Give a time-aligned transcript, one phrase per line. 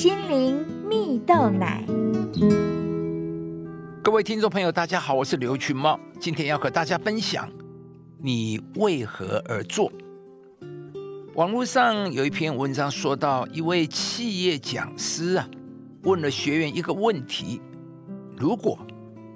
[0.00, 1.84] 心灵蜜豆奶。
[4.02, 7.46] 各位听众朋友，大家好，我是刘群茂，今天要和大家分享
[8.18, 9.92] 你为何而做。
[11.34, 15.46] 网络上有一篇文章说到，一位企业讲师啊，
[16.04, 17.60] 问了学员一个问题：
[18.38, 18.78] 如果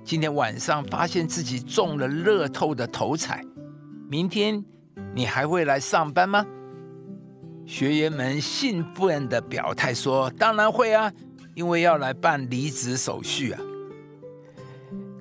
[0.03, 3.45] 今天晚上发现自己中了乐透的头彩，
[4.09, 4.65] 明天
[5.15, 6.43] 你还会来上班吗？
[7.67, 11.11] 学员们兴奋的表态说：“当然会啊，
[11.55, 13.61] 因为要来办离职手续啊。”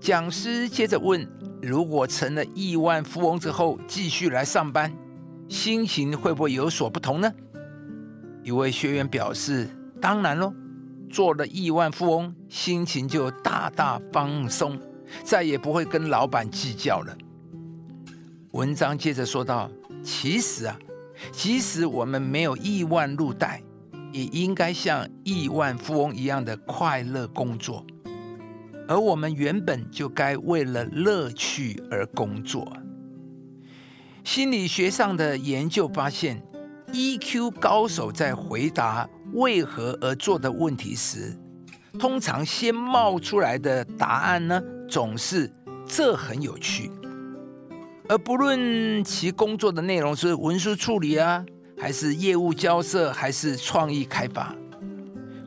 [0.02, 1.26] 讲师接着问
[1.64, 4.92] ：“如果成了亿万富翁之后继续来上班，
[5.48, 7.32] 心情会不会有所不同呢？”
[8.44, 9.70] 一位学员表示
[10.02, 10.54] ：“当然喽，
[11.10, 14.78] 做了亿万富翁，心情就大大放松，
[15.24, 17.18] 再也不会跟老板计较了。”
[18.52, 19.72] 文章接着说道
[20.04, 20.78] ：“其实啊。”
[21.32, 23.62] 即使我们没有亿万入袋，
[24.12, 27.86] 也应该像亿万富翁一样的快乐工作。
[28.88, 32.72] 而我们原本就该为了乐趣而工作。
[34.24, 36.42] 心理学上的研究发现
[36.92, 41.38] ，EQ 高手在回答为何而做的问题时，
[41.98, 45.52] 通常先冒出来的答案呢，总是
[45.86, 46.92] 这很有趣。
[48.14, 51.44] 而不论其工作的内容是文书处理啊，
[51.76, 54.56] 还是业务交涉，还是创意开发，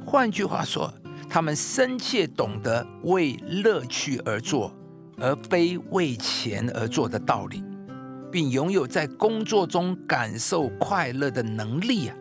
[0.04, 0.92] 换句话说，
[1.30, 4.74] 他们深切懂得为乐趣而做，
[5.16, 7.62] 而非为钱而做的道理，
[8.32, 12.16] 并拥有在工作中感受快乐的能力啊。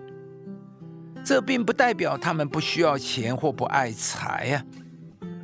[1.24, 4.64] 这并不代表他们不需要钱或不爱财啊，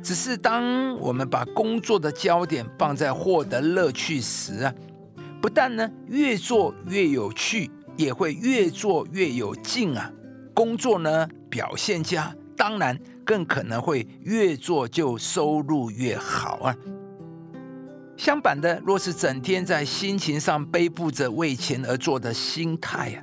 [0.00, 4.72] 只是当我们把工作的焦点放在获得乐趣时啊。
[5.42, 10.08] 不但呢越做越有趣，也会越做越有劲啊！
[10.54, 16.76] 工作呢表现佳，当然更可能会越做就收入越好啊。
[18.16, 23.18] 相反的，若是整天在心情上背负着为钱而做的心态啊，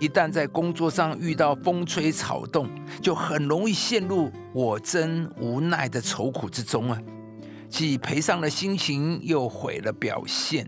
[0.00, 2.66] 一旦在工作上遇到风吹草动，
[3.02, 6.98] 就很容易陷入我真无奈的愁苦之中啊！
[7.68, 10.66] 既赔上了心情，又毁了表现。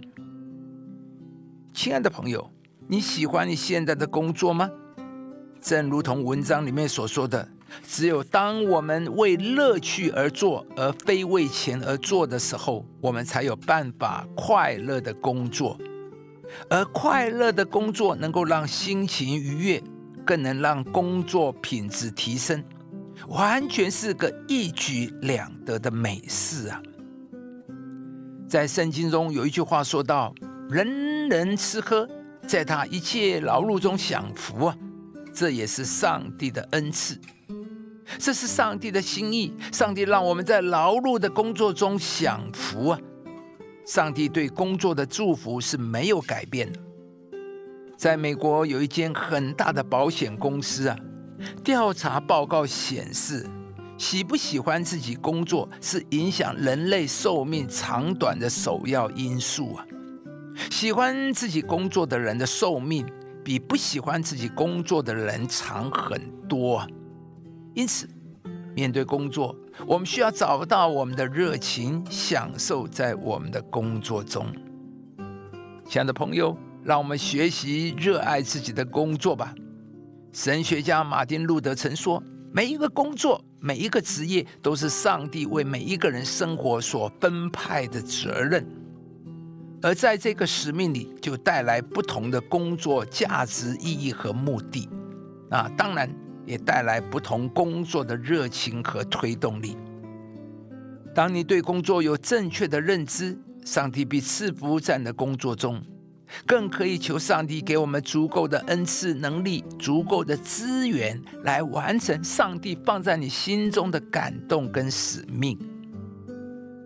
[1.75, 2.49] 亲爱的朋友，
[2.87, 4.71] 你喜欢你现在的工作吗？
[5.61, 7.49] 正如同文章里面所说的，
[7.85, 15.77] 只有当我们为乐趣而做，而非为钱而做的时候，我们才有办法快乐的工作。
[16.71, 19.83] 而快乐的工作能够让心情愉悦，
[20.25, 22.63] 更能让工作品质提升，
[23.27, 26.81] 完全是个一举两得的美事啊！
[28.49, 30.33] 在圣经中有一句话说到
[30.71, 32.09] ：“人。”人吃喝，
[32.47, 34.77] 在他一切劳碌中享福啊！
[35.33, 37.19] 这也是上帝的恩赐，
[38.19, 39.53] 这是上帝的心意。
[39.73, 42.99] 上帝让我们在劳碌的工作中享福啊！
[43.85, 46.79] 上帝对工作的祝福是没有改变的。
[47.97, 50.97] 在美国有一间很大的保险公司啊，
[51.63, 53.47] 调查报告显示，
[53.99, 59.87] 喜不喜欢自己工作是影响人类寿命长短的首要因素啊！
[60.71, 63.07] 喜欢自己工作的人的寿命
[63.45, 66.87] 比不喜欢自己工作的人长很多，
[67.75, 68.09] 因此，
[68.75, 69.55] 面对工作，
[69.87, 74.47] 我们需要找到我们的热情，享受在我们的工作中。
[75.87, 79.55] 亲爱的朋友，让我们学习热爱自己的工作吧。
[80.33, 88.67] 神学家马丁·路德曾说：“每一个工作，每一个职业，都是上帝为每一个人生活所分派的责任。”
[89.85, 94.89] 而在这个使命里，就带来不同的工作价值、意义和目的，
[95.51, 96.09] 啊，当然
[96.47, 99.77] 也带来不同工作的热情和推动力。
[101.15, 105.83] 当你对工作有正确的认知，上帝必赐福在你的工作中，
[106.47, 115.59] 更可以求上帝给我们足够的恩赐、能力、足够的资源，来完成上帝放在你心中的感动跟使命。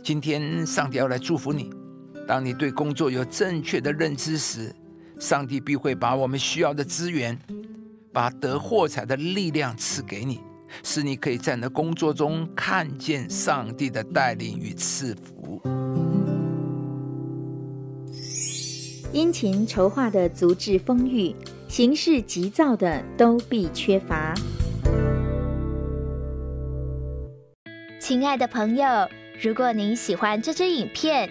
[0.03, 1.78] 今天，上帝要来祝福你。
[2.29, 4.71] 当你对工作有正确的认知时，
[5.19, 7.39] 上帝必会把我们需要的资源，
[8.13, 10.39] 把得获财的力量赐给你，
[10.85, 15.63] 使你可以在你的工作中看见上帝的带领与赐福。
[19.11, 21.35] 殷勤筹划的足智丰裕，
[21.67, 24.35] 行事急躁的都必缺乏。
[27.99, 28.87] 亲爱的朋友，
[29.41, 31.31] 如果您喜欢这支影片，